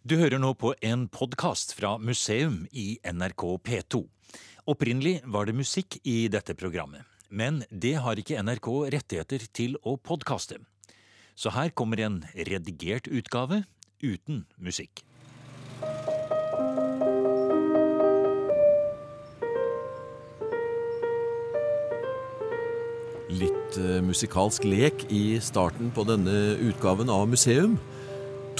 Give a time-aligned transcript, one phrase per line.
[0.00, 3.98] Du hører nå på en podkast fra museum i NRK P2.
[4.72, 9.98] Opprinnelig var det musikk i dette programmet, men det har ikke NRK rettigheter til å
[10.00, 10.56] podkaste.
[11.36, 13.66] Så her kommer en redigert utgave
[14.00, 15.04] uten musikk.
[23.28, 27.76] Litt eh, musikalsk lek i starten på denne utgaven av museum.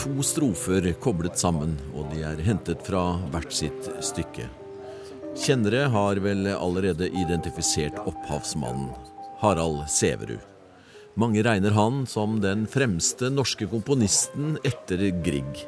[0.01, 4.46] To strofer koblet sammen, og de er hentet fra hvert sitt stykke.
[5.36, 8.94] Kjennere har vel allerede identifisert opphavsmannen,
[9.43, 10.41] Harald Sæverud.
[11.21, 15.67] Mange regner han som den fremste norske komponisten etter Grieg.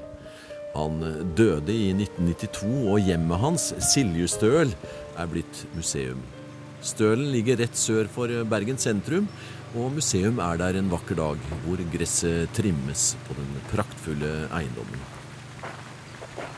[0.73, 1.03] Han
[1.37, 4.73] døde i 1992, og hjemmet hans, Siljustøl,
[5.13, 6.25] er blitt museum.
[6.81, 9.29] Stølen ligger rett sør for Bergen sentrum,
[9.73, 15.03] og museum er der en vakker dag, hvor gresset trimmes på den praktfulle eiendommen.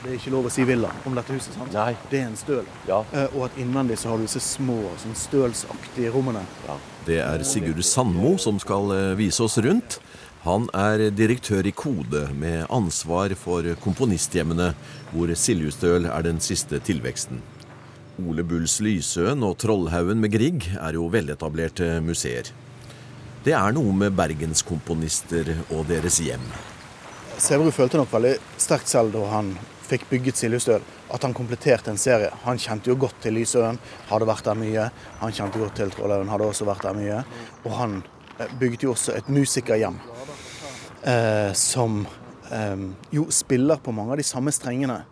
[0.05, 1.55] Det er ikke lov å si villa om dette huset.
[1.57, 1.73] sant?
[1.73, 1.95] Nei.
[2.11, 2.67] Det er en støl.
[2.89, 2.99] Ja.
[3.17, 6.43] Eh, og at innvendig så har du disse små, sånn stølsaktige rommene.
[7.07, 9.97] Det er Sigurd Sandmo som skal eh, vise oss rundt.
[10.45, 14.75] Han er direktør i Kode, med ansvar for komponisthjemmene,
[15.15, 17.41] hvor Siljustøl er den siste tilveksten.
[18.21, 22.53] Ole Bulls Lysøen og Trollhaugen med Grieg er jo veletablerte museer.
[23.45, 26.45] Det er noe med bergenskomponister og deres hjem.
[27.37, 29.51] Sæverud følte nok veldig sterkt selv da han
[29.85, 30.81] fikk bygget Siljustøl,
[31.13, 32.31] at han kompletterte en serie.
[32.47, 33.77] Han kjente jo godt til Lysøen,
[34.09, 34.87] hadde vært der mye.
[35.21, 37.21] Han kjente godt til Trollhaugen, hadde også vært der mye.
[37.67, 37.99] Og han
[38.39, 40.01] eh, bygget jo også et musikerhjem
[41.05, 42.01] eh, som
[42.49, 45.03] eh, jo spiller på mange av de samme strengene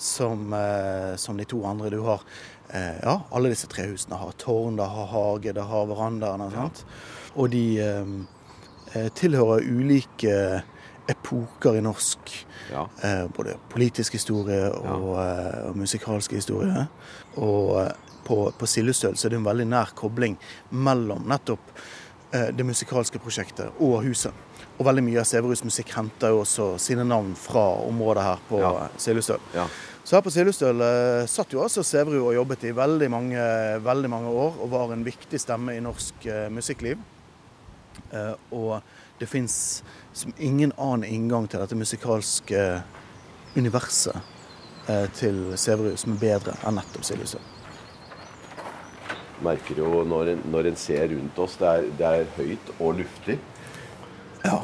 [0.00, 2.24] som, eh, som de to andre du har.
[2.72, 6.48] Eh, ja, alle disse tre husene har tårn, det har hage, det har verandaene.
[6.56, 6.86] sant?
[7.36, 8.12] Og de eh,
[8.94, 10.62] eh, tilhører ulike
[11.10, 12.30] epoker i norsk
[12.70, 12.86] Ja.
[13.04, 15.64] eh, både politisk historie og, ja.
[15.68, 16.86] og musikalsk historie.
[17.36, 17.90] Og eh,
[18.24, 20.36] på, på Sildestøl så er det en veldig nær kobling
[20.70, 21.72] mellom nettopp
[22.32, 24.32] eh, det musikalske prosjektet og huset.
[24.78, 28.60] Og veldig mye av Sæveruds musikk henter jo også sine navn fra området her på
[28.62, 28.86] Ja.
[28.96, 29.42] Sildestøl.
[29.54, 29.66] Ja.
[30.04, 33.42] Så her på Sildestøl eh, satt jo altså Sæverud og jobbet i veldig mange,
[33.84, 37.02] veldig mange år og var en viktig stemme i norsk eh, musikkliv.
[38.12, 38.80] Eh, og
[39.18, 39.54] det fins
[40.12, 42.82] som ingen annen inngang til dette musikalske
[43.56, 44.18] universet
[44.88, 47.40] eh, til Sæverud som er bedre enn nettopp Siljusøy.
[49.42, 53.00] merker jo når en, når en ser rundt oss, det er, det er høyt og
[53.00, 53.38] luftig.
[54.44, 54.60] Ja,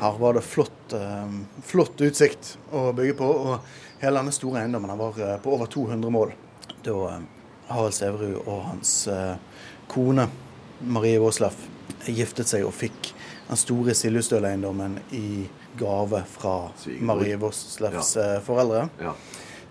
[0.00, 1.34] her var det flott, eh,
[1.66, 3.28] flott utsikt å bygge på.
[3.28, 6.32] Og hele denne store eiendommen var på over 200 mål.
[6.86, 7.18] Da
[7.68, 8.94] Harald Sæverud og hans
[9.92, 10.26] kone
[10.82, 11.71] Marie Vårslef
[12.06, 13.12] giftet seg og fikk
[13.48, 15.48] den store Siljustøl-eiendommen i
[15.78, 16.56] gave fra.
[17.00, 18.36] Marie Voslefs ja.
[18.44, 18.86] foreldre.
[19.02, 19.14] Ja.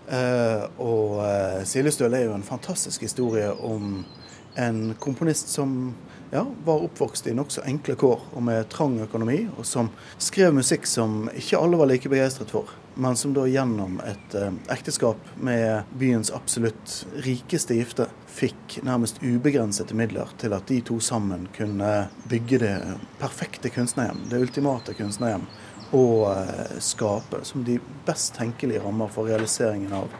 [0.02, 4.02] Uh, og uh, Siljestøl er jo en fantastisk historie om
[4.58, 5.94] en komponist som
[6.32, 9.90] ja, var oppvokst i nokså enkle kår og med trang økonomi, og som
[10.20, 14.52] skrev musikk som ikke alle var like begeistret for, men som da gjennom et eh,
[14.72, 21.48] ekteskap med byens absolutt rikeste gifte fikk nærmest ubegrensede midler til at de to sammen
[21.56, 21.92] kunne
[22.28, 22.74] bygge det
[23.20, 25.46] perfekte kunstnerhjem, det ultimate kunstnerhjem,
[25.92, 30.12] og eh, skape som de best tenkelige rammer for realiseringen av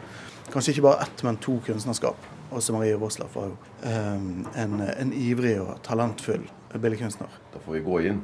[0.53, 2.29] kanskje ikke bare ett, men to kunstnerskap.
[2.53, 3.57] Også Marie Woslaff var jo
[3.89, 4.17] eh,
[4.61, 7.29] en, en ivrig og talentfull billedkunstner.
[7.53, 8.21] Da får vi gå inn.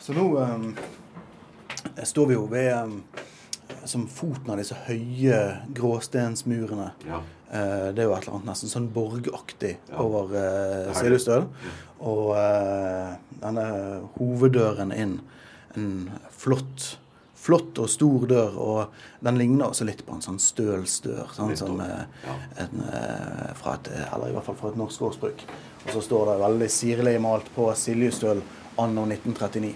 [0.00, 0.26] Så nå
[2.02, 3.22] står vi jo ved eh,
[3.88, 5.38] som foten av disse høye
[5.76, 6.90] gråstensmurene.
[7.08, 7.20] Ja.
[7.50, 10.00] Eh, det er jo et eller annet nesten sånn borgaktig Ja.
[10.02, 11.44] over eh, Det Ja.
[12.04, 13.64] Og eh, denne
[14.18, 15.20] hoveddøren inn,
[15.76, 16.98] en flott
[17.44, 18.86] Flott og stor dør, og
[19.20, 21.26] den ligner også litt på en sånn stølsdør.
[21.36, 22.06] Sånn, som, eh,
[22.56, 25.42] en, eh, fra et, eller i hvert fall fra et norsk gårdsbruk.
[25.84, 28.40] Og så står det veldig sirlig malt på Siljustøl
[28.80, 29.74] anno 1939.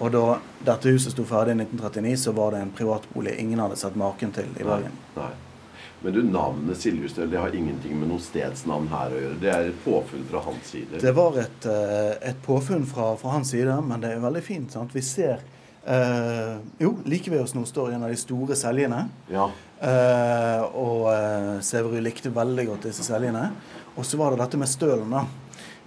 [0.00, 0.24] Og da
[0.64, 4.32] dette huset sto ferdig i 1939, så var det en privatbolig ingen hadde sett maken
[4.32, 4.96] til i Bergen.
[5.18, 5.32] Nei.
[6.00, 9.38] Men du, navnet Siljustøl det har ingenting med noe stedsnavn her å gjøre.
[9.42, 11.00] Det er et påfunn fra hans side.
[11.02, 14.72] Det var et, eh, et påfunn fra, fra hans side, men det er veldig fint.
[14.72, 14.94] Sant?
[14.96, 15.42] Vi ser
[15.84, 19.02] eh, Jo, like ved oss nå står en av de store seljene.
[19.28, 19.50] Ja.
[19.80, 23.50] Eh, og Severud Sæverud likte veldig godt disse seljene.
[23.98, 25.26] Og så var det dette med stølen, da.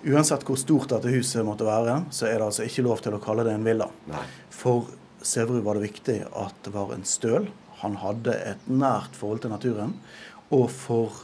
[0.04, 3.22] Uansett hvor stort dette huset måtte være, så er det altså ikke lov til å
[3.24, 3.88] kalle det en villa.
[4.12, 4.24] Nei.
[4.52, 4.90] For
[5.24, 7.48] Sæverud var det viktig at det var en støl.
[7.80, 9.94] Han hadde et nært forhold til naturen.
[10.52, 11.24] Og for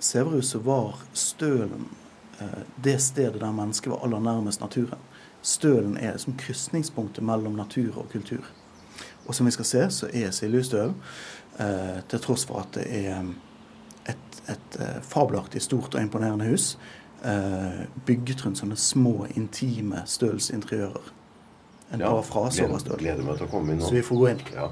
[0.00, 1.90] Sæverud så var stølen
[2.40, 5.04] eh, det stedet der mennesket var aller nærmest naturen.
[5.42, 8.48] Stølen er liksom krysningspunktet mellom natur og kultur.
[9.26, 10.96] Og som vi skal se, så er Siljestøl,
[11.60, 13.20] eh, til tross for at det er
[14.08, 16.74] et, et eh, fabelaktig stort og imponerende hus,
[17.24, 21.12] eh, bygget rundt sånne små, intime stølsinteriører.
[21.92, 22.98] En par fraser over støl.
[23.02, 23.88] Gleder meg til å komme inn nå.
[23.88, 24.42] Så vi får gå inn.
[24.54, 24.68] Ja.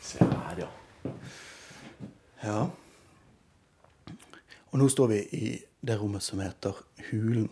[0.00, 0.70] Se her, ja.
[2.44, 2.60] Ja.
[4.70, 5.50] Og nå står vi i
[5.82, 6.78] det rommet som heter
[7.10, 7.50] Hulen.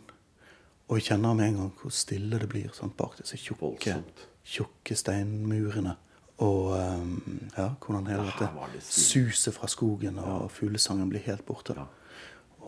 [0.91, 4.01] Og jeg kjenner med en gang hvor stille det blir sånn, bak disse tjukke,
[4.43, 5.95] tjukke steinmurene.
[6.43, 7.15] Og um,
[7.55, 11.77] ja, hvordan hele dette det suset fra skogen og fuglesangen blir helt borte.
[11.79, 11.87] Ja.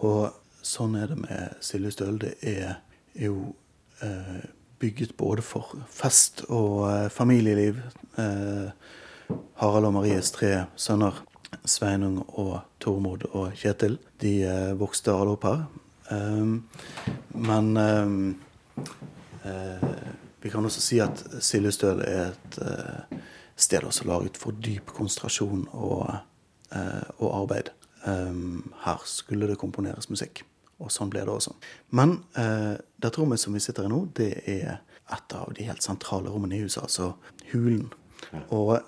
[0.04, 2.20] Og sånn er det med Silje Støl.
[2.22, 2.76] Det er
[3.18, 3.56] jo
[4.04, 4.44] eh,
[4.82, 7.80] bygget både for fest og eh, familieliv.
[8.20, 8.70] Eh,
[9.62, 11.24] Harald og Maries tre sønner,
[11.64, 15.64] Sveinung og Tormod og Kjetil, de eh, vokste alle opp her.
[16.10, 16.68] Um,
[17.34, 18.40] men um,
[19.44, 19.88] eh,
[20.42, 23.18] vi kan også si at Siljestøl er et eh,
[23.56, 26.16] sted også laget for dyp konsentrasjon og,
[26.74, 27.70] eh, og arbeid.
[28.06, 30.42] Um, her skulle det komponeres musikk,
[30.82, 31.54] og sånn ble det også.
[31.94, 34.80] Men eh, dette rommet som vi sitter i nå, det er
[35.12, 37.12] et av de helt sentrale rommene i huset, altså
[37.52, 37.92] hulen.
[38.50, 38.80] Og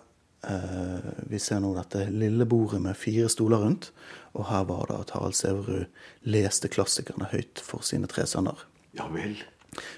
[1.31, 3.91] vi ser nå dette lille bordet med fire stoler rundt,
[4.35, 5.85] og her var det at Harald Sæverud
[6.27, 8.67] leste klassikerne høyt for sine tre sønner.
[8.99, 9.37] Ja vel.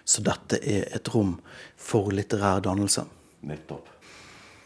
[0.05, 1.37] Så dette er et rom
[1.77, 3.05] for litterær dannelse.
[3.47, 3.89] Nettopp.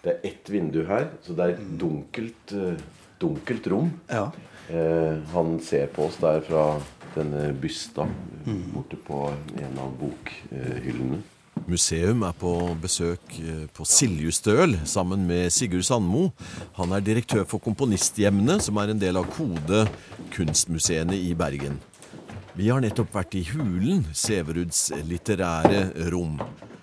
[0.00, 2.78] Det er ett vindu her, så det er et dunkelt, eh,
[3.20, 3.90] dunkelt rom.
[4.08, 4.30] Ja.
[4.70, 6.80] Eh, han ser på oss der fra
[7.14, 8.06] denne bysta
[8.72, 9.26] borte på
[9.58, 11.20] en av bokhyllene.
[11.68, 16.30] Museum er på besøk eh, på Siljustøl sammen med Sigurd Sandmo.
[16.78, 19.84] Han er direktør for Komponisthjemmene, som er en del av Kode
[20.34, 21.80] kunstmuseene i Bergen.
[22.56, 26.40] Vi har nettopp vært i Hulen, Severuds litterære rom.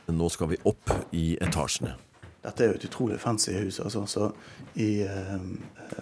[0.07, 1.97] Nå skal vi opp i etasjene.
[2.47, 3.81] Dette er jo et utrolig fancy hus.
[3.83, 4.05] Altså.
[4.07, 4.29] Så
[4.79, 5.33] i, eh,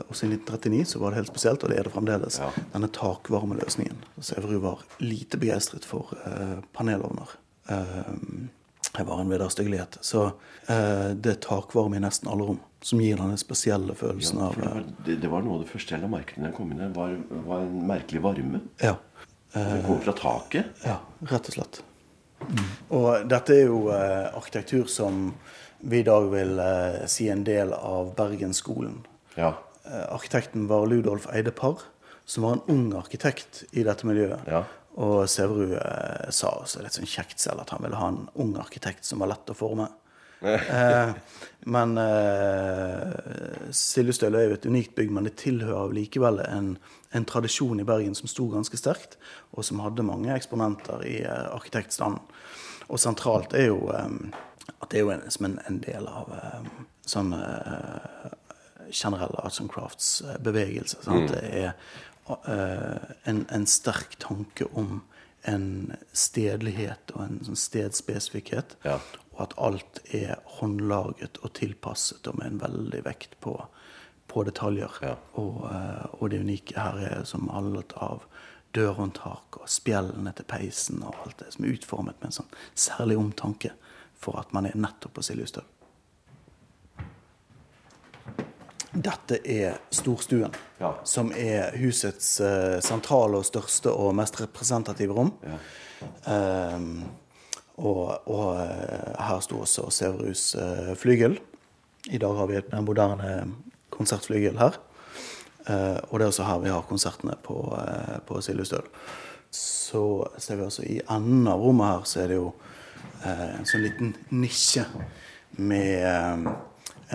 [0.10, 2.38] også i 1939 så var det helt spesielt, og det er det fremdeles.
[2.40, 2.52] Ja.
[2.74, 4.04] Denne takvarmeløsningen.
[4.22, 7.34] Sæverud var lite begeistret for eh, panelovner.
[7.70, 8.14] Eh,
[8.98, 9.98] det var en vederstyggelighet.
[10.06, 10.26] Så
[10.72, 14.60] eh, det er takvarme i nesten alle rom, som gir denne spesielle følelsen Ja, av
[14.60, 16.52] det, eh, var, det, det var noe av det første jeg la merke til da
[16.52, 17.18] jeg kom inn her, var,
[17.50, 18.64] var en merkelig varme.
[18.84, 18.96] Ja.
[19.56, 20.82] Den kom fra taket.
[20.84, 20.98] Ja,
[21.32, 21.84] rett og slett.
[22.94, 25.30] Og dette er jo eh, arkitektur som
[25.86, 29.02] vi i dag vil eh, si en del av Bergensskolen.
[29.36, 29.54] Ja.
[29.86, 31.84] Eh, arkitekten var Ludolf Eidepar,
[32.26, 34.46] som var en ung arkitekt i dette miljøet.
[34.50, 34.64] Ja.
[35.04, 38.56] Og Sæverud eh, sa også litt sånn kjekt selv at han ville ha en ung
[38.62, 39.90] arkitekt som var lett å forme.
[40.46, 41.12] eh,
[41.72, 46.76] men eh, Siljestøl er jo et unikt bygg, men det tilhører likevel en,
[47.12, 49.18] en tradisjon i Bergen som sto ganske sterkt,
[49.56, 52.24] og som hadde mange eksponenter i eh, arkitektstanden.
[52.86, 54.10] Og sentralt er jo eh,
[54.80, 56.74] at det er jo en, som en, en del av eh,
[57.10, 58.34] sånn eh,
[58.94, 61.02] generelle arts and crafts-bevegelse.
[61.10, 61.28] Mm.
[61.32, 61.72] Det er
[62.26, 65.04] en, en sterk tanke om
[65.46, 68.78] en stedlighet og en sånn stedspesifikkhet.
[68.86, 68.98] Ja.
[69.36, 73.54] Og at alt er håndlaget og tilpasset og med en veldig vekt på,
[74.32, 75.00] på detaljer.
[75.06, 75.16] Ja.
[75.42, 78.26] Og, eh, og det unike her er som alt av
[78.76, 83.20] dørhåndtak og spjellene til peisen og alt det som er utformet med en sånn særlig
[83.22, 83.72] omtanke
[84.20, 85.68] for at man er nettopp på Siljustøl.
[88.96, 90.94] Dette er storstuen, Ja.
[91.04, 95.34] som er husets uh, sentrale og største og mest representative rom.
[96.28, 97.04] Ehm,
[97.78, 101.40] og og uh, her sto også Severus uh, flygel.
[102.12, 103.56] I dag har vi en moderne
[103.90, 104.78] konsertflygel her.
[105.66, 108.86] Og det er også her vi har konsertene på, uh, på Siljestøl.
[109.52, 112.54] Så ser vi også i enden av rommet her, så er det jo
[113.26, 114.84] en sånn liten nisje
[115.58, 116.46] med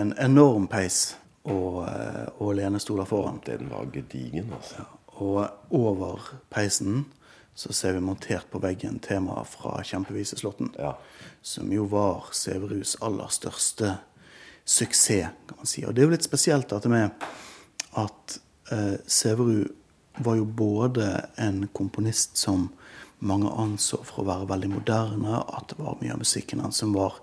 [0.01, 3.41] en enorm peis og, eh, og lenestoler foran.
[3.45, 4.85] Den var gedigen, altså.
[5.21, 6.19] Og over
[6.49, 7.05] peisen
[7.55, 10.73] så ser vi montert på veggen temaet fra Kjempeviseslåtten.
[10.79, 10.95] Ja.
[11.41, 13.97] Som jo var Severus aller største
[14.65, 15.83] suksess, kan man si.
[15.85, 17.11] Og det er jo litt spesielt dette med
[17.99, 18.37] at
[18.71, 19.67] eh, Severud
[20.21, 21.07] var jo både
[21.41, 22.69] en komponist som
[23.21, 26.95] mange anså for å være veldig moderne, at det var mye av musikken hans som
[26.95, 27.19] var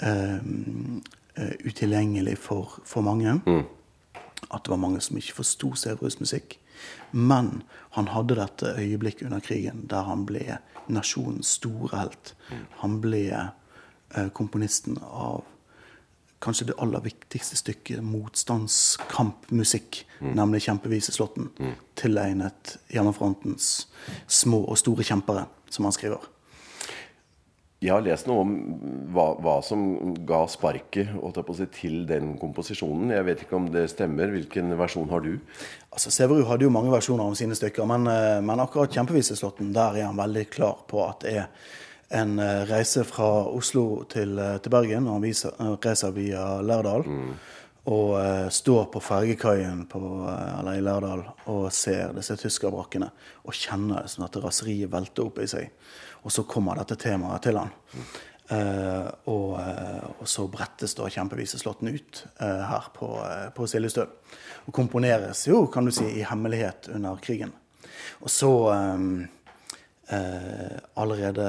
[0.00, 0.40] eh,
[1.64, 3.38] utilgjengelig for, for mange.
[4.48, 6.58] At det var mange som ikke forsto Severus musikk.
[7.10, 7.62] Men
[7.96, 12.34] han hadde dette øyeblikket under krigen der han ble nasjonens store helt.
[12.82, 15.42] Han ble eh, komponisten av
[16.38, 23.88] kanskje det aller viktigste stykket motstandskampmusikk, nemlig 'Kjempeviseslåtten', tilegnet hjemmefrontens
[24.26, 26.22] små og store kjempere, som han skriver.
[27.82, 28.54] Jeg har lest noe om
[29.12, 31.10] hva, hva som ga sparket
[31.56, 33.12] si, til den komposisjonen.
[33.14, 34.32] Jeg vet ikke om det stemmer.
[34.34, 35.34] Hvilken versjon har du?
[35.92, 39.96] Altså, Severud hadde jo mange versjoner om sine stykker, men, eh, men akkurat 'Kjempeviseslåtten' der
[39.96, 41.46] er han veldig klar på at det er
[42.10, 45.06] en eh, reise fra Oslo til, eh, til Bergen.
[45.06, 47.04] og Han viser, reiser via Lærdal.
[47.88, 49.98] Og uh, står på fergekaien på,
[50.76, 53.08] i Lærdal og ser disse tyskerbrakkene.
[53.48, 55.70] Og kjenner det som at raseriet velter opp i seg.
[56.20, 57.72] Og så kommer dette temaet til han.
[58.48, 64.08] Eh, og, eh, og så brettes da kjempeviseslåtten ut uh, her på, uh, på Siljestøl.
[64.68, 67.52] Og komponeres jo, kan du si, i hemmelighet under krigen.
[68.24, 68.50] Og så
[70.10, 71.48] eh, allerede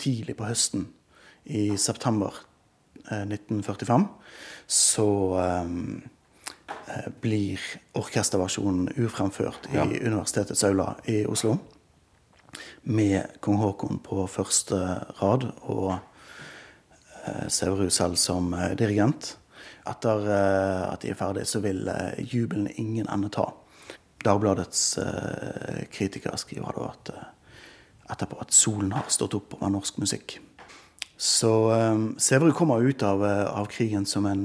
[0.00, 0.88] tidlig på høsten,
[1.44, 2.36] i september
[3.10, 4.06] eh, 1945,
[4.70, 5.08] så
[5.42, 7.60] eh, blir
[7.98, 9.84] orkesterversjonen urfremført Ja.
[9.84, 11.56] i Universitetets aula i Oslo.
[12.82, 14.76] Med kong Haakon på første
[15.20, 19.36] rad og eh, Severud selv som eh, dirigent.
[19.88, 23.48] Etter eh, at de er ferdige, så vil eh, jubelen ingen ende ta.
[24.22, 27.08] Dagbladets kritikere kritiker skriver da at
[28.14, 30.36] etterpå at solen har stått opp over norsk musikk.
[31.18, 31.50] Så
[32.22, 34.44] Severud kommer ut av, av krigen som en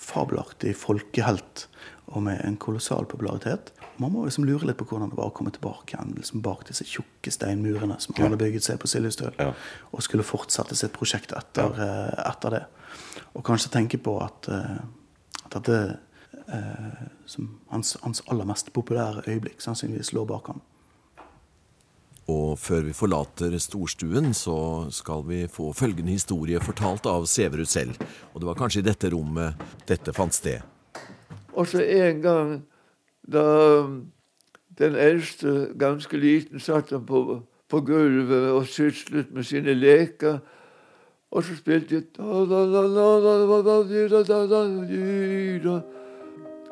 [0.00, 1.66] fabelaktig folkehelt
[2.14, 3.74] og med en kolossal popularitet.
[4.00, 6.62] Man må liksom lure litt på hvordan det var å komme tilbake igjen liksom bak
[6.68, 9.52] disse tjukke steinmurene som han hadde bygget seg på Siljestøl, Ja.
[9.92, 12.64] og skulle fortsette sitt prosjekt etter, eh, etter det.
[13.36, 14.78] Og kanskje tenke på at, eh,
[15.44, 15.98] at dette
[16.48, 20.60] eh, som hans, hans aller mest populære øyeblikk sannsynligvis lå bak ham.
[22.30, 27.96] Og før vi forlater storstuen, så skal vi få følgende historie fortalt av Severud selv.
[28.34, 29.54] Og det var kanskje i dette rommet
[29.86, 30.62] dette fant sted.
[31.54, 32.52] Og så en gang
[33.32, 33.86] da
[34.78, 40.38] den eldste, ganske liten, satt han på, på gulvet og syslet med sine leker.
[41.30, 42.06] Og så spilte de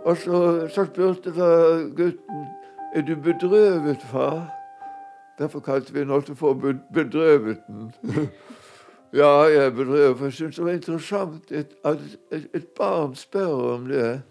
[0.04, 1.30] Og så, så spurte
[1.96, 2.46] gutten
[2.94, 4.48] er du bedrøvet, far.
[5.38, 6.54] Derfor kalte vi den også for
[6.94, 7.92] Bedrøveten.
[9.12, 11.98] ja, jeg er bedrøvet, for jeg syns det var interessant at
[12.32, 14.22] et, et barn spør om det.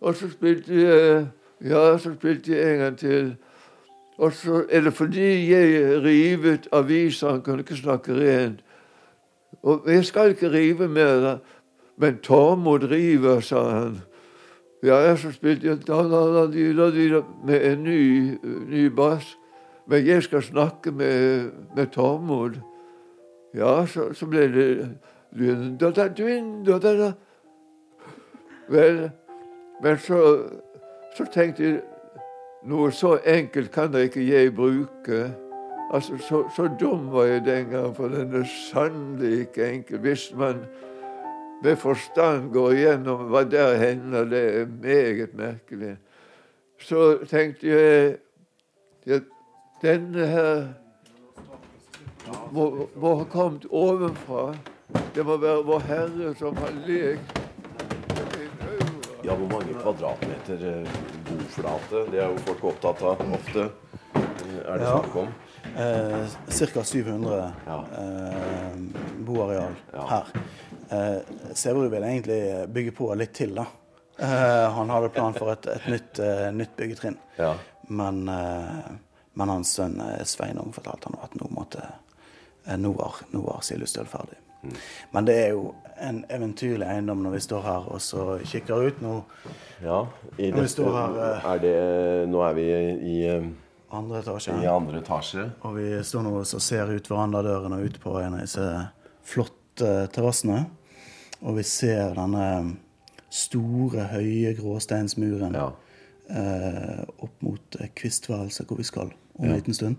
[0.00, 1.26] Og så spilte jeg
[1.64, 3.36] Ja, så spilte jeg en gang til.
[4.18, 8.64] Og så er det fordi jeg rivet aviser, han kunne ikke snakke rent.
[9.62, 11.36] Og jeg skal ikke rive mer,
[11.96, 13.98] men Tormod river, sa han.
[14.82, 18.36] Ja, så spilte jeg da, da, da, da, da, da, da, med en ny,
[18.68, 19.36] ny bass.
[19.86, 22.56] Men jeg skal snakke med, med Tormod.
[23.54, 24.70] Ja, så, så ble det
[25.80, 27.12] da, da, da, da, da, da.
[28.70, 29.10] Vel,
[29.82, 30.20] men så,
[31.16, 31.80] så tenkte jeg
[32.68, 35.20] noe så enkelt kan da ikke jeg bruke.
[35.90, 39.98] Altså, så, så dum var jeg den gangen, for den er sannelig ikke enkel.
[39.98, 40.64] Hvis man
[41.62, 45.96] med forstand går igjennom hva der hender, det er meget merkelig.
[46.80, 48.16] Så tenkte jeg
[49.06, 49.22] at
[49.82, 50.62] denne her
[52.52, 54.54] må, må ha kommet ovenfra.
[55.14, 57.39] Det må være Vår Herre som har lekt.
[59.22, 60.92] Ja, hvor mange kvadratmeter eh,
[61.28, 62.04] boflate?
[62.10, 63.66] Det er jo folk opptatt av ofte.
[64.14, 64.20] Eh,
[64.70, 64.98] Er det Ja.
[64.98, 65.28] snakk om?
[65.76, 66.26] Eh,
[66.72, 66.82] Ca.
[66.84, 67.84] 700 Ja.
[67.98, 68.76] eh,
[69.18, 70.06] boareal Ja.
[70.06, 70.26] her.
[70.90, 71.20] Eh,
[71.54, 73.66] Sæverud vil egentlig bygge på litt til, da.
[74.18, 77.16] Eh, han hadde plan for et, et nytt, eh, nytt byggetrinn.
[77.38, 77.54] Ja.
[77.88, 78.92] Men, eh,
[79.34, 81.82] men hans sønn eh, Sveinung fortalte han at nå, måtte,
[82.66, 84.36] eh, nå var, nå var Siljestøl ferdig.
[84.64, 84.76] Mm.
[85.12, 89.00] Men det er jo en eventyrlig eiendom når vi står her og så kikker ut.
[89.04, 89.14] Nå
[89.82, 90.06] ja.
[90.38, 91.74] I Når vi dette, står her, eh, er det,
[92.30, 92.66] nå er vi
[93.12, 93.46] i, eh,
[93.92, 94.56] andre etasje.
[94.62, 95.46] i andre etasje.
[95.62, 98.66] Og vi står nå og ser ut verandadøren og ut på en av disse
[99.22, 100.66] flotte terrassene.
[101.42, 102.76] Og vi ser denne
[103.30, 105.70] store, høye gråsteinsmuren Ja.
[106.30, 109.96] eh, opp mot kvistværelset hvor vi skal om en liten stund.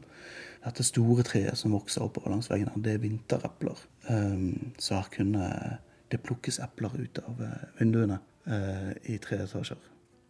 [0.63, 3.79] Dette store treet som vokser oppover langs veggen, her, det er vinterepler.
[4.09, 5.77] Um, så her kunne
[6.11, 9.79] det plukkes epler ut av eh, vinduene eh, i tre etasjer.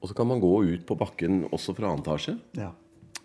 [0.02, 2.38] Og så kan man gå ut på bakken også fra annen etasje.
[2.58, 2.72] Ja.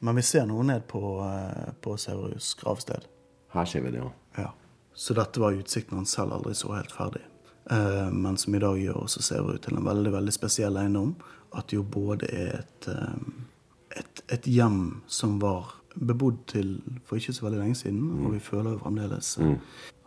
[0.04, 3.08] Men vi ser noe ned på, eh, på Severuds gravsted.
[3.54, 4.12] Her ser vi det, ja.
[4.36, 4.52] Ja.
[4.96, 7.25] Så dette var utsikten han selv aldri så helt ferdig.
[7.70, 11.16] Eh, men som i dag gjør også Severud til en veldig veldig spesiell eiendom.
[11.56, 16.72] At det jo både er et, eh, et, et hjem som var bebodd til
[17.04, 19.54] for ikke så veldig lenge siden, og vi føler jo fremdeles mm.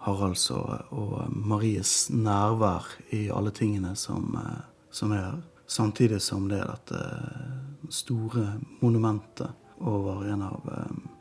[0.06, 5.40] Haralds og, og Maries nærvær i alle tingene som, eh, som er her.
[5.70, 7.00] Samtidig som det er dette
[7.94, 8.48] store
[8.82, 10.66] monumentet over en av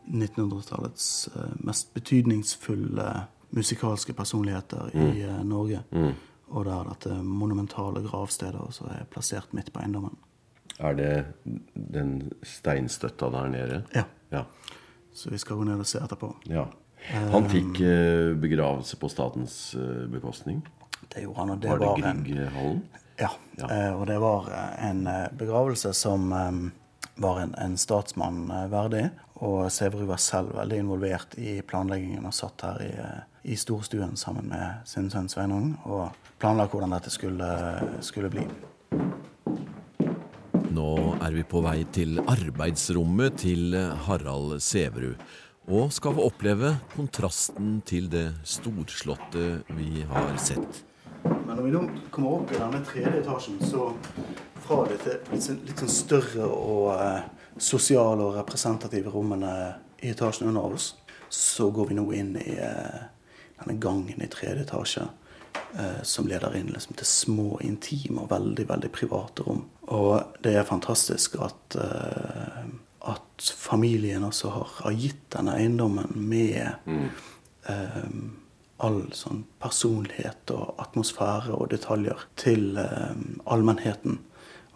[0.08, 1.28] 1900-tallets
[1.68, 3.10] mest betydningsfulle
[3.50, 5.46] musikalske personligheter i mm.
[5.48, 5.82] Norge.
[5.90, 6.14] Mm.
[6.48, 10.16] Og der dette monumentale gravstedet også er plassert midt på eiendommen.
[10.78, 11.12] Er det
[11.75, 13.82] den steinstøtta der nede?
[13.94, 14.04] Ja.
[14.30, 14.44] ja.
[15.12, 16.30] Så vi skal gå ned og se etterpå.
[16.47, 16.68] Ja.
[17.32, 20.62] Han fikk uh, begravelse på statens uh, bekostning?
[21.08, 21.50] Det gjorde han.
[21.54, 22.82] og det var det Grieghallen?
[23.18, 23.30] Ja.
[23.58, 23.94] ja.
[23.97, 24.47] Og det var
[24.78, 25.08] en
[25.38, 26.28] begravelse som
[27.18, 29.08] var en, en statsmann verdig.
[29.42, 32.92] Og Sæverud var selv veldig involvert i planleggingen og satt her i,
[33.54, 37.49] i storstuen sammen med sin sønn Sveinung og planla hvordan dette skulle,
[38.04, 38.47] skulle bli.
[40.78, 43.73] Nå er vi på vei til arbeidsrommet til
[44.04, 45.16] Harald Sæverud.
[45.75, 50.85] Og skal få oppleve kontrasten til det storslåtte vi har sett.
[51.25, 51.82] Men når vi nå
[52.14, 53.88] kommer opp i denne tredje etasjen, så
[54.62, 57.26] fra dette sånn, litt sånn større og eh,
[57.58, 59.54] sosiale og representative rommene
[59.99, 60.92] i etasjen under oss,
[61.26, 63.00] så går vi nå inn i eh,
[63.64, 65.08] denne gangen i tredje etasje.
[65.76, 69.66] Eh, som leder inn liksom, til små, intime og veldig veldig private rom.
[69.92, 72.64] Og det er fantastisk at, uh,
[73.12, 77.04] at familien også har, har, gitt denne eiendommen med mm.
[77.68, 78.08] uh,
[78.84, 83.12] all sånn personlighet og atmosfære og detaljer til uh,
[83.44, 84.22] allmennheten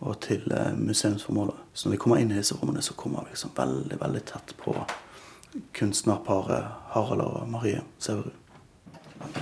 [0.03, 0.45] og til
[0.77, 1.57] museumsformålet.
[1.73, 4.57] Så når vi kommer inn i disse rommene, så kommer vi liksom veldig, veldig tett
[4.59, 4.75] på
[5.79, 8.42] kunstnerparet Harald og Marie Sæverud.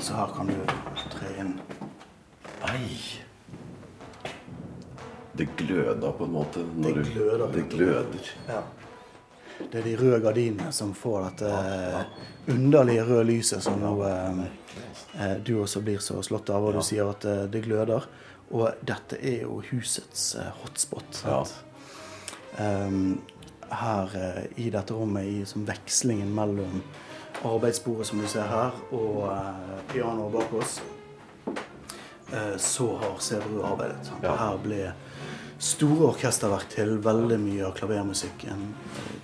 [0.00, 0.54] Så her kan du
[1.12, 1.54] tre inn.
[2.68, 2.98] Ei.
[5.32, 6.64] Det gløder på en måte.
[6.76, 7.46] det gløder.
[7.54, 8.30] det gløder.
[8.48, 8.62] Ja.
[9.60, 12.04] Det er de røde gardinene som får dette ja.
[12.48, 14.38] underlige røde lyset som nå eh,
[15.20, 18.08] eh, du også blir så slått av, og du sier at eh, det gløder.
[18.50, 21.22] Og dette er jo husets eh, hotspot.
[21.28, 21.42] Ja.
[22.60, 23.20] Um,
[23.70, 26.82] her eh, i dette rommet, i som vekslingen mellom
[27.44, 30.80] arbeidsbordet som du ser her, og uh, pianoet bak oss,
[32.32, 34.12] uh, så har Sæverud arbeidet.
[34.22, 34.34] Ja.
[34.36, 34.80] Her ble
[35.60, 38.62] store orkesterverk til veldig mye av klavermusikken.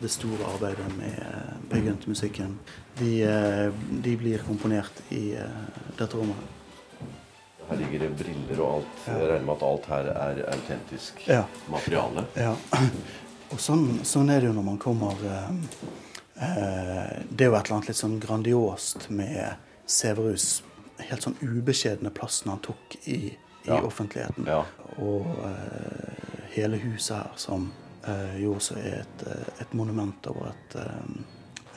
[0.00, 2.58] Det store arbeidet med byggenmusikken.
[3.00, 5.30] De, uh, de blir komponert i
[5.96, 6.52] dette rommet.
[7.66, 8.98] Her ligger det briller og alt.
[9.06, 9.14] Ja.
[9.18, 11.44] Jeg regner med at alt her er autentisk ja.
[11.72, 12.26] materiale.
[12.38, 12.54] Ja.
[13.54, 15.50] Og sånn, sånn, er det jo når man kommer Eh,
[16.36, 19.56] det er jo et eller annet litt sånn grandiost med
[19.88, 20.58] Sæveruds
[21.04, 23.80] helt sånn ubeskjedne plassen han tok i, i ja.
[23.84, 24.48] offentligheten.
[24.48, 24.62] Ja.
[25.02, 27.70] Og uh, hele huset her, som
[28.06, 29.24] uh, jo også er et,
[29.60, 31.24] et monument over et, um,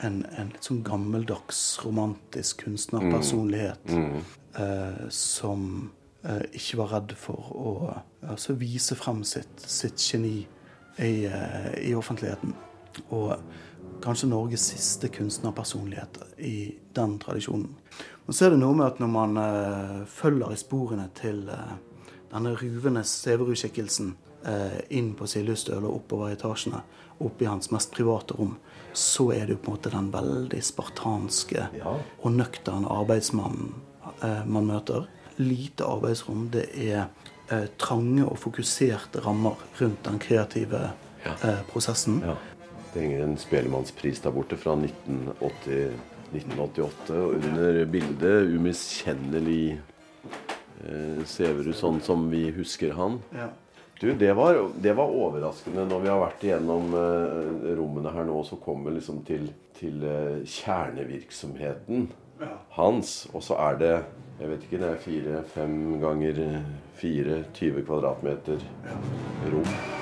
[0.00, 4.06] en, en, litt sånn gammeldags, romantisk kunstnerpersonlighet mm.
[4.12, 4.28] Mm.
[4.60, 5.66] Uh, som
[6.52, 7.70] ikke var redd for å
[8.28, 10.42] altså, vise frem sitt, sitt geni
[11.00, 12.52] i, i offentligheten.
[13.16, 13.30] Og
[14.02, 17.74] kanskje Norges siste kunstnerpersonlighet i den tradisjonen.
[18.26, 21.72] Men så er det noe med at når man uh, følger i sporene til uh,
[22.30, 24.12] denne ruvende Sæverud-skikkelsen
[24.46, 26.84] uh, inn på Siljestøl og oppover etasjene,
[27.20, 28.54] opp i hans mest private rom,
[28.96, 31.96] så er det jo på en måte den veldig spartanske ja.
[32.22, 33.74] og nøkterne arbeidsmannen
[34.20, 35.04] man møter.
[35.36, 36.46] Lite arbeidsrom.
[36.52, 37.10] Det er
[37.80, 40.80] trange og fokuserte rammer rundt den kreative
[41.26, 41.36] ja.
[41.68, 42.18] prosessen.
[42.24, 42.34] Ja.
[42.92, 45.92] Det henger en Spelemannspris der borte fra 1980,
[46.32, 47.10] 1988.
[47.14, 49.78] Og under bildet 'Umiskjennelig'
[50.84, 53.20] eh, Sæverud sånn som vi husker han.
[53.30, 53.50] Ja.
[54.00, 58.40] Du, det var, det var, overraskende når vi har vært igjennom eh, rommene her nå,
[58.48, 62.08] så kommer liksom til, til eh, kjernevirksomheten
[62.40, 62.54] ja.
[62.80, 63.28] hans.
[63.34, 63.94] Og så er det
[64.40, 66.44] jeg vet ikke, det er fire-fem ganger
[66.96, 68.70] fire 20 kvadratmeter
[69.52, 69.99] rom.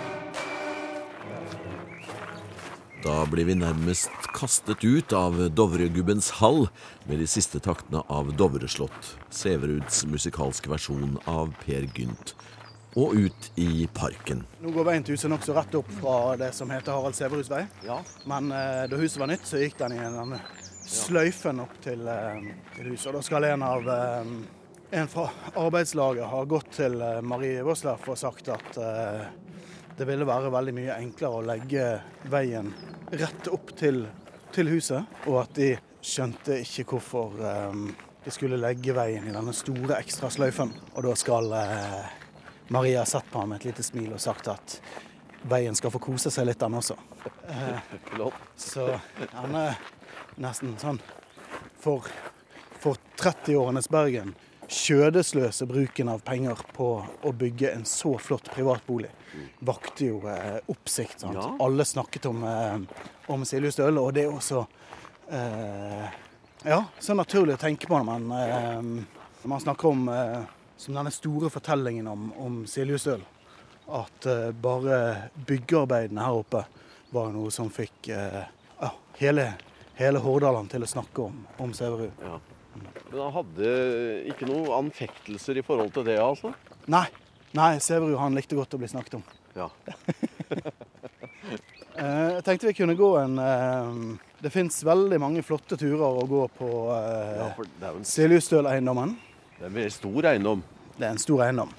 [3.09, 6.66] Da blir vi nærmest kastet ut av Dovregubbens hall
[7.09, 12.35] med de siste taktene av Dovreslott, Sæveruds musikalske versjon av Per Gynt,
[13.01, 14.42] og ut i parken.
[14.61, 17.62] Nå går veien til huset nokså rett opp fra det som heter Harald Sæveruds vei.
[17.88, 17.97] Ja.
[18.29, 20.42] Men eh, da huset var nytt, så gikk den i denne
[20.85, 23.09] sløyfen opp til, eh, til, huset.
[23.09, 24.35] Og da skal en av eh,
[25.01, 29.29] en fra arbeidslaget ha gått til eh, Marie Våsleff og sagt at eh,
[29.98, 31.87] det ville være veldig mye enklere å legge
[32.30, 32.70] veien
[33.11, 34.04] rett opp til,
[34.54, 35.72] til huset, og at de
[36.04, 37.88] skjønte ikke hvorfor um,
[38.24, 40.70] de skulle legge veien i denne store ekstra sløyfen.
[40.94, 42.06] Og da skal uh,
[42.74, 44.78] Maria sett på ham med et lite smil og sagt at
[45.48, 46.94] veien skal få kose seg litt, den også.
[47.50, 48.90] Uh, så
[49.34, 49.80] han er
[50.38, 51.02] nesten sånn
[51.82, 52.06] for,
[52.78, 54.37] for 30-årenes Bergen
[54.68, 56.88] skjødesløse bruken av penger på
[57.24, 59.11] å bygge en så flott privatbolig
[59.64, 61.24] vakte jo eh, oppsikt.
[61.35, 61.57] Ja.
[61.61, 64.64] Alle snakket om, eh, om Silje Støle, og det er også
[65.33, 66.09] eh,
[66.66, 70.40] ja, så naturlig å tenke på når man, eh, man snakker om eh,
[70.76, 73.22] som denne store fortellingen om, om Siljustøl.
[73.88, 76.64] At eh, bare byggearbeidene her oppe
[77.14, 79.46] var noe som fikk ja, hele,
[79.96, 82.20] hele Hordaland til å snakke om, om Sæverud.
[82.20, 82.37] Ja.
[83.10, 83.72] Men han hadde
[84.32, 86.52] ikke noen anfektelser i forhold til det, altså?
[86.90, 87.06] Nei,
[87.56, 89.24] nei Sæverud han likte godt å bli snakket om.
[89.56, 89.68] Ja.
[91.98, 93.88] Eh, jeg tenkte vi kunne gå en eh,
[94.44, 99.16] Det fins veldig mange flotte turer å gå på eh, ja en, Siljustøl-eiendommen.
[99.58, 100.62] det er en stor eiendom.
[100.94, 101.72] Det er en stor eiendom.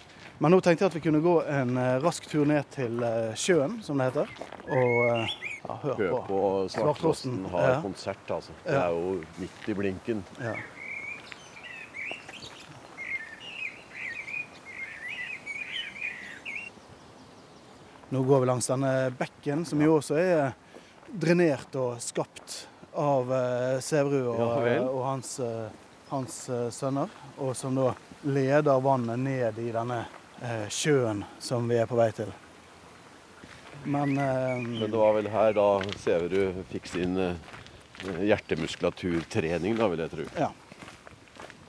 [0.44, 1.72] Men nå tenkte jeg at vi kunne gå en
[2.04, 3.00] rask tur ned til
[3.40, 4.34] sjøen, som det heter.
[4.68, 6.20] Og ja, hør Hør på.
[6.28, 6.42] på
[6.76, 7.80] Svarttrosten har Ja.
[7.84, 8.56] konsert, altså.
[8.66, 10.24] Det er jo midt i blinken.
[10.44, 10.54] Ja.
[18.10, 20.54] Nå går vi langs denne bekken, som jo også er
[21.10, 22.56] drenert og skapt
[22.98, 25.70] av eh, Sæverud og, Ja og hans, eh,
[26.10, 27.10] hans eh, sønner.
[27.38, 27.92] Og som da
[28.26, 30.02] leder vannet ned i denne
[30.42, 32.32] eh, sjøen som vi er på vei til.
[33.86, 35.68] Men, eh, Men det var vel her da
[36.02, 37.38] Sæverud fikk sin eh,
[38.26, 40.26] hjertemuskulaturtrening, da, vil jeg tro.
[40.40, 40.50] Ja.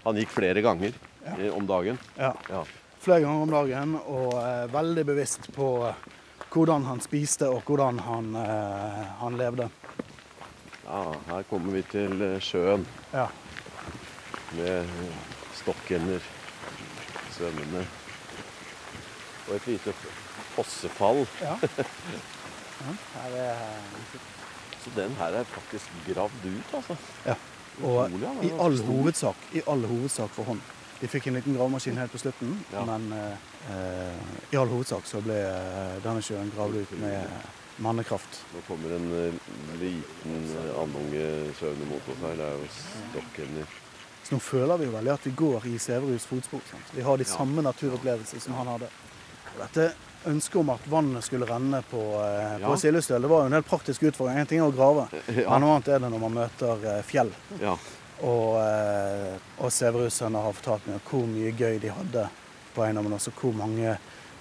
[0.06, 1.34] Han gikk flere ganger Ja.
[1.36, 1.98] eh, om dagen.
[2.16, 2.32] ja.
[2.48, 2.64] Ja.
[3.00, 5.94] flere ganger om dagen og eh, veldig bevisst på eh,
[6.52, 9.68] hvordan han spiste og hvordan han, eh, han levde.
[10.84, 13.26] ja, her kommer vi til eh, sjøen Ja.
[14.56, 14.88] med
[15.54, 16.20] stokkender
[17.30, 17.86] svømmende.
[19.48, 19.92] Og et lite
[20.56, 21.26] fossefall.
[21.40, 21.56] ja.
[22.80, 23.56] Ja, er,
[24.84, 26.96] Så den her er faktisk gravd ut, altså.
[27.26, 27.34] ja.
[27.84, 28.10] Og
[28.42, 30.60] i all hovedsak, i all hovedsak for hånd.
[31.00, 32.84] De fikk en liten gravemaskin helt på slutten, Ja.
[32.84, 33.36] men eh,
[34.52, 37.28] i all hovedsak så ble eh, denne sjøen gravd ut med
[37.84, 38.40] mannekraft.
[38.54, 39.36] Nå kommer en eh,
[39.80, 41.26] liten eh, andunge
[41.58, 42.36] svømmende mot oss her.
[42.40, 42.70] Det er jo
[43.12, 43.76] stokkender.
[44.24, 46.64] Så nå føler vi jo veldig at vi går i Sæveruds fotspor.
[46.70, 46.90] Sant?
[46.96, 48.90] Vi har de samme naturopplevelser som han hadde.
[49.60, 49.86] Dette
[50.28, 52.76] ønsket om at vannet skulle renne på, eh, på Ja.
[52.80, 54.38] Sildestøl, det var jo en helt praktisk utfordring.
[54.42, 55.46] En ting er å grave, Ja.
[55.52, 57.32] men noe annet er det når man møter eh, fjell.
[57.60, 57.76] Ja.
[58.20, 62.26] Og, eh, og Sæveruds sønner har fortalt meg hvor mye gøy de hadde
[62.80, 63.12] på eiendommen.
[63.18, 63.98] Også hvor mange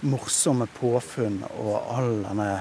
[0.08, 2.52] morsomme påfunn og all denne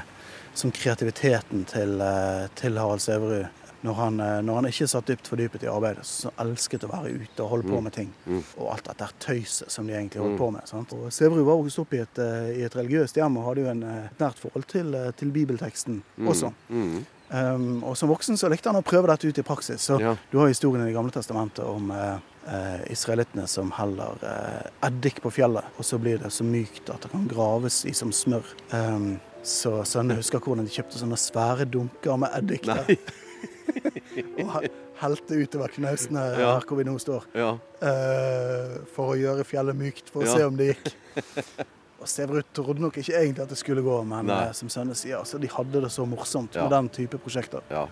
[0.58, 3.46] som kreativiteten til, eh, til Harald Sæverud.
[3.86, 7.12] Når han, eh, når han ikke satt dypt fordypet i arbeidet, så elsket å være
[7.14, 8.08] ute og holde på med ting.
[8.26, 8.40] Mm.
[8.58, 10.38] Og alt dette tøyset som de egentlig holdt Mm.
[10.40, 10.66] på med.
[10.66, 10.92] Sant?
[10.98, 13.70] Og Sæverud var vokst opp i et, eh, i et religiøst hjem og hadde jo
[13.70, 16.52] en et nært forhold til, til bibelteksten også.
[16.70, 17.06] Mm.
[17.30, 19.82] Um, og som voksen så likte han å prøve dette ut i praksis.
[19.84, 20.16] Så Ja.
[20.32, 25.20] du har historien i Det gamle testamentet om uh, uh, israelittene som heller uh, eddik
[25.20, 28.44] på fjellet, og så blir det så mykt at det kan graves i som smør.
[28.72, 32.96] Um, så sønnene husker hvordan de kjøpte sånne svære dunker med eddik der,
[34.42, 34.64] og
[34.98, 36.54] helte utover knausene Ja.
[36.56, 37.52] her hvor vi nå står, Ja.
[37.80, 40.94] eh, for å gjøre fjellet mykt, for å se om det gikk.
[42.00, 44.42] Og Severud trodde nok ikke egentlig at det skulle gå, men Nei.
[44.48, 46.62] eh, som Sønne sier, altså, de hadde det så morsomt Ja.
[46.68, 47.86] med den type prosjekter ja.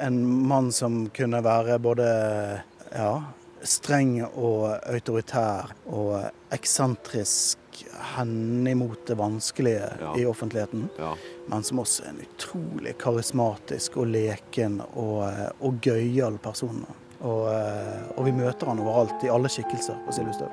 [0.00, 2.04] en mann som kunne være både
[2.92, 3.22] ja,
[3.62, 7.58] streng og autoritær og eksentrisk
[8.16, 10.12] henimot det vanskelige Ja.
[10.16, 11.14] i offentligheten, ja.
[11.48, 15.24] men som også er en utrolig karismatisk og leken og,
[15.60, 16.84] og gøyal person.
[17.20, 20.48] Og, eh, og vi møter han overalt, i alle skikkelser på Siljustøl.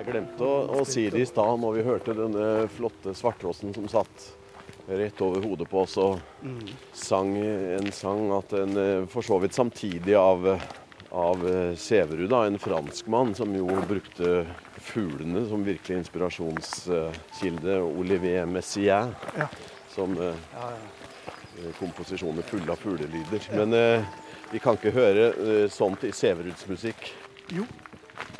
[0.00, 3.84] Jeg glemte å, å si det i stad når vi hørte denne flotte svarttrossen som
[3.92, 4.30] satt
[4.88, 6.22] rett over hodet på oss og
[6.96, 10.46] sang en sang at en eh, for så vidt samtidig av,
[11.12, 14.46] av eh, Sæverud, en franskmann som jo brukte
[14.80, 19.50] fuglene som virkelig inspirasjonskilde, Olivier Messiaen, Ja.
[19.92, 21.74] som ja, ja.
[21.76, 23.50] komposisjoner fulle av fuglelyder.
[23.52, 24.08] Men eh,
[24.54, 27.12] vi kan ikke høre eh, sånt i Sæveruds musikk.
[27.52, 27.68] Jo.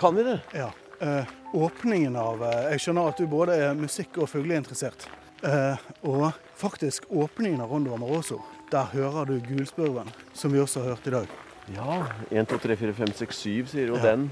[0.01, 0.41] Kan vi det?
[0.57, 0.71] Ja.
[1.05, 5.07] Eh, åpningen av eh, Jeg skjønner at du både er musikk- og fugleinteressert.
[5.43, 8.41] Eh, og faktisk åpningen av Rondo Amoroso.
[8.71, 11.27] Der hører du gulspurven, som vi også har hørt i dag.
[11.75, 11.97] Ja.
[12.31, 14.03] 1, 2, 3, 4, 5, 6, 7 sier jo Ja.
[14.03, 14.31] den.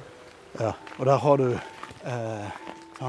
[0.60, 2.50] Ja, og der har du eh,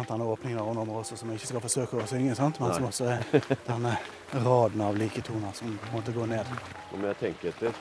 [0.08, 2.60] denne åpningen av Rondo Amoroso, som jeg ikke skal forsøke å synge, sant?
[2.60, 3.96] men som også er denne
[4.34, 6.46] raden av like toner som måtte gå ned.
[6.92, 7.74] Nå må jeg tenke etter.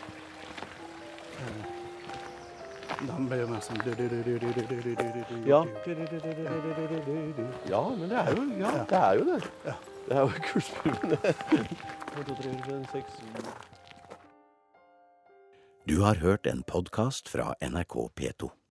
[7.70, 7.82] Ja.
[7.98, 8.98] Men det er jo ja, det.
[8.98, 9.40] Er jo det.
[10.08, 11.18] det er jo kullspurvene.
[15.88, 18.58] Du har hørt en podkast fra NRK P2.